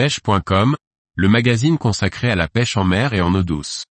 pêche.com, 0.00 0.76
le 1.14 1.28
magazine 1.28 1.76
consacré 1.76 2.30
à 2.30 2.34
la 2.34 2.48
pêche 2.48 2.78
en 2.78 2.84
mer 2.84 3.12
et 3.12 3.20
en 3.20 3.34
eau 3.34 3.42
douce. 3.42 3.84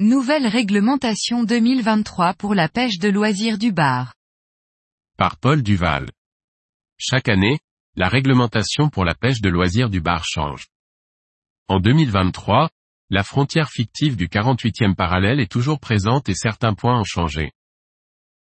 Nouvelle 0.00 0.46
réglementation 0.46 1.44
2023 1.44 2.32
pour 2.32 2.54
la 2.54 2.70
pêche 2.70 2.98
de 2.98 3.10
loisirs 3.10 3.58
du 3.58 3.72
bar. 3.72 4.14
Par 5.18 5.36
Paul 5.36 5.62
Duval. 5.62 6.08
Chaque 6.96 7.28
année, 7.28 7.58
la 7.94 8.08
réglementation 8.08 8.88
pour 8.88 9.04
la 9.04 9.14
pêche 9.14 9.42
de 9.42 9.50
loisirs 9.50 9.90
du 9.90 10.00
bar 10.00 10.24
change. 10.24 10.68
En 11.68 11.78
2023, 11.78 12.70
la 13.10 13.22
frontière 13.22 13.70
fictive 13.70 14.16
du 14.16 14.28
48e 14.28 14.94
parallèle 14.94 15.40
est 15.40 15.50
toujours 15.50 15.80
présente 15.80 16.28
et 16.28 16.34
certains 16.34 16.74
points 16.74 17.00
ont 17.00 17.04
changé. 17.04 17.52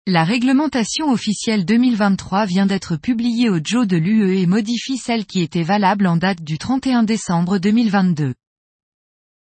La 0.06 0.25
réglementation 0.25 1.11
officielle 1.11 1.66
2023 1.66 2.47
vient 2.47 2.65
d'être 2.65 2.97
publiée 2.97 3.51
au 3.51 3.59
Joe 3.62 3.87
de 3.87 3.97
l'UE 3.97 4.39
et 4.39 4.47
modifie 4.47 4.97
celle 4.97 5.27
qui 5.27 5.42
était 5.42 5.62
valable 5.62 6.06
en 6.06 6.16
date 6.16 6.42
du 6.42 6.56
31 6.56 7.03
décembre 7.03 7.59
2022. 7.59 8.34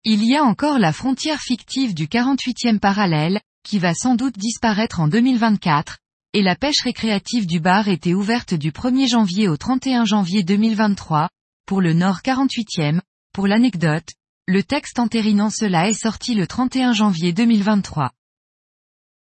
Il 0.02 0.24
y 0.24 0.36
a 0.36 0.42
encore 0.42 0.78
la 0.78 0.92
frontière 0.92 1.40
fictive 1.40 1.94
du 1.94 2.06
48e 2.06 2.80
parallèle, 2.80 3.40
qui 3.64 3.78
va 3.78 3.94
sans 3.94 4.16
doute 4.16 4.36
disparaître 4.36 5.00
en 5.00 5.08
2024, 5.08 5.98
et 6.34 6.42
la 6.42 6.56
pêche 6.56 6.82
récréative 6.82 7.46
du 7.46 7.60
bar 7.60 7.86
était 7.88 8.14
ouverte 8.14 8.54
du 8.54 8.72
1er 8.72 9.08
janvier 9.08 9.48
au 9.48 9.56
31 9.56 10.04
janvier 10.04 10.42
2023, 10.42 11.28
pour 11.66 11.80
le 11.80 11.94
nord 11.94 12.18
48e, 12.24 13.00
pour 13.32 13.46
l'anecdote, 13.46 14.08
le 14.46 14.62
texte 14.62 14.98
entérinant 14.98 15.48
cela 15.48 15.88
est 15.88 15.98
sorti 15.98 16.34
le 16.34 16.46
31 16.46 16.92
janvier 16.92 17.32
2023. 17.32 18.10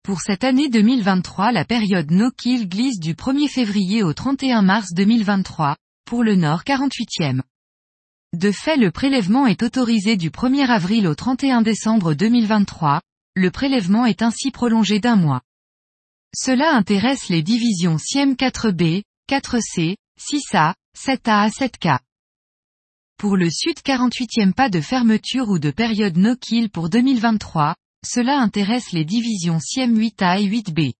Pour 0.02 0.20
cette 0.20 0.44
année 0.44 0.68
2023 0.68 1.52
la 1.52 1.64
période 1.64 2.10
no-kill 2.10 2.68
glisse 2.68 3.00
du 3.00 3.14
1er 3.14 3.48
février 3.48 4.02
au 4.02 4.12
31 4.12 4.60
mars 4.60 4.92
2023, 4.92 5.76
pour 6.04 6.22
le 6.22 6.36
nord 6.36 6.64
48e. 6.64 7.40
De 8.34 8.52
fait 8.52 8.76
le 8.76 8.90
prélèvement 8.90 9.46
est 9.46 9.62
autorisé 9.62 10.16
du 10.16 10.28
1er 10.28 10.68
avril 10.68 11.06
au 11.06 11.14
31 11.14 11.62
décembre 11.62 12.12
2023, 12.12 13.00
le 13.36 13.50
prélèvement 13.50 14.04
est 14.04 14.20
ainsi 14.20 14.50
prolongé 14.50 15.00
d'un 15.00 15.16
mois. 15.16 15.40
Cela 16.36 16.74
intéresse 16.74 17.30
les 17.30 17.42
divisions 17.42 17.96
SIEM 17.96 18.34
4B, 18.34 19.02
4C, 19.30 19.96
6A, 20.20 20.74
7A 20.94 21.44
à 21.44 21.48
7K. 21.48 22.00
Pour 23.18 23.38
le 23.38 23.48
sud 23.48 23.78
48e 23.78 24.52
pas 24.52 24.68
de 24.68 24.82
fermeture 24.82 25.48
ou 25.48 25.58
de 25.58 25.70
période 25.70 26.18
no-kill 26.18 26.68
pour 26.68 26.90
2023, 26.90 27.74
cela 28.04 28.38
intéresse 28.38 28.92
les 28.92 29.06
divisions 29.06 29.58
SIEM 29.58 29.98
8A 29.98 30.42
et 30.42 30.46
8B. 30.46 30.92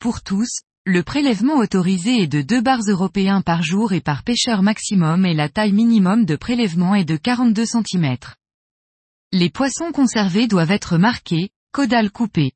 Pour 0.00 0.22
tous, 0.22 0.62
le 0.84 1.04
prélèvement 1.04 1.58
autorisé 1.58 2.22
est 2.22 2.26
de 2.26 2.42
2 2.42 2.60
bars 2.62 2.82
européens 2.88 3.42
par 3.42 3.62
jour 3.62 3.92
et 3.92 4.00
par 4.00 4.24
pêcheur 4.24 4.64
maximum 4.64 5.24
et 5.24 5.34
la 5.34 5.48
taille 5.48 5.72
minimum 5.72 6.24
de 6.24 6.34
prélèvement 6.34 6.96
est 6.96 7.04
de 7.04 7.16
42 7.16 7.64
cm. 7.64 8.16
Les 9.30 9.50
poissons 9.50 9.92
conservés 9.92 10.48
doivent 10.48 10.72
être 10.72 10.98
marqués, 10.98 11.50
caudales 11.70 12.10
coupées. 12.10 12.54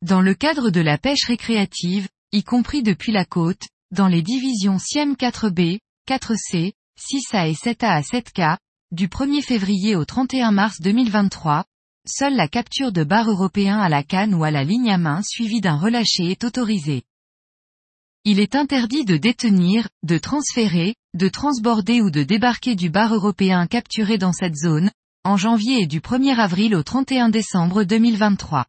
Dans 0.00 0.22
le 0.22 0.32
cadre 0.32 0.70
de 0.70 0.80
la 0.80 0.96
pêche 0.96 1.26
récréative, 1.26 2.08
y 2.32 2.42
compris 2.42 2.82
depuis 2.82 3.12
la 3.12 3.26
côte, 3.26 3.66
dans 3.90 4.08
les 4.08 4.22
divisions 4.22 4.78
SIEM 4.78 5.12
4B, 5.12 5.80
4C, 6.08 6.72
6A 6.98 7.48
et 7.48 7.54
7A 7.54 7.86
à 7.86 8.00
7K, 8.00 8.56
du 8.90 9.06
1er 9.06 9.42
février 9.42 9.94
au 9.94 10.04
31 10.04 10.50
mars 10.50 10.80
2023, 10.80 11.64
seule 12.04 12.34
la 12.34 12.48
capture 12.48 12.90
de 12.90 13.04
bar 13.04 13.30
européen 13.30 13.78
à 13.78 13.88
la 13.88 14.02
canne 14.02 14.34
ou 14.34 14.42
à 14.42 14.50
la 14.50 14.64
ligne 14.64 14.90
à 14.90 14.98
main 14.98 15.20
suivie 15.22 15.60
d'un 15.60 15.76
relâché 15.76 16.30
est 16.30 16.42
autorisée. 16.42 17.04
Il 18.24 18.40
est 18.40 18.56
interdit 18.56 19.04
de 19.04 19.16
détenir, 19.16 19.88
de 20.02 20.18
transférer, 20.18 20.96
de 21.14 21.28
transborder 21.28 22.02
ou 22.02 22.10
de 22.10 22.24
débarquer 22.24 22.74
du 22.74 22.90
bar 22.90 23.14
européen 23.14 23.68
capturé 23.68 24.18
dans 24.18 24.32
cette 24.32 24.56
zone, 24.56 24.90
en 25.22 25.36
janvier 25.36 25.82
et 25.82 25.86
du 25.86 26.00
1er 26.00 26.36
avril 26.36 26.74
au 26.74 26.82
31 26.82 27.28
décembre 27.28 27.84
2023. 27.84 28.66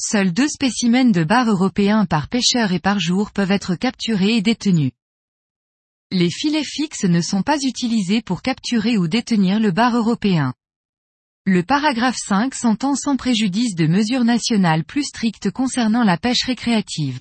Seuls 0.00 0.32
deux 0.32 0.48
spécimens 0.48 1.12
de 1.12 1.22
bar 1.22 1.48
européens 1.48 2.04
par 2.04 2.28
pêcheur 2.28 2.72
et 2.72 2.80
par 2.80 2.98
jour 2.98 3.30
peuvent 3.30 3.52
être 3.52 3.76
capturés 3.76 4.36
et 4.36 4.42
détenus. 4.42 4.90
Les 6.10 6.30
filets 6.30 6.64
fixes 6.64 7.04
ne 7.04 7.20
sont 7.20 7.42
pas 7.42 7.58
utilisés 7.62 8.22
pour 8.22 8.40
capturer 8.40 8.96
ou 8.96 9.08
détenir 9.08 9.60
le 9.60 9.72
bar 9.72 9.94
européen. 9.94 10.54
Le 11.44 11.62
paragraphe 11.62 12.16
5 12.16 12.54
s'entend 12.54 12.94
sans 12.94 13.16
préjudice 13.16 13.74
de 13.74 13.86
mesures 13.86 14.24
nationales 14.24 14.84
plus 14.84 15.04
strictes 15.04 15.50
concernant 15.50 16.04
la 16.04 16.16
pêche 16.16 16.44
récréative. 16.44 17.20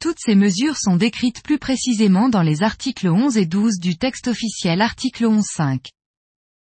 Toutes 0.00 0.18
ces 0.18 0.34
mesures 0.34 0.76
sont 0.76 0.96
décrites 0.96 1.44
plus 1.44 1.60
précisément 1.60 2.28
dans 2.28 2.42
les 2.42 2.64
articles 2.64 3.08
11 3.08 3.36
et 3.36 3.46
12 3.46 3.78
du 3.78 3.96
texte 3.96 4.26
officiel 4.26 4.80
article 4.80 5.26
11.5. 5.26 5.90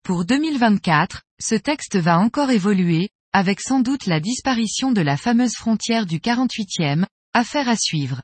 Pour 0.03 0.23
2024, 0.23 1.23
ce 1.41 1.55
texte 1.55 1.95
va 1.95 2.19
encore 2.19 2.51
évoluer, 2.51 3.09
avec 3.33 3.59
sans 3.59 3.79
doute 3.79 4.05
la 4.05 4.19
disparition 4.19 4.91
de 4.91 5.01
la 5.01 5.17
fameuse 5.17 5.55
frontière 5.55 6.05
du 6.05 6.19
48e, 6.19 7.07
affaire 7.33 7.67
à 7.67 7.75
suivre. 7.75 8.21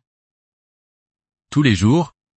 Tous 1.50 1.64
les 1.64 1.74
jours, 1.74 2.14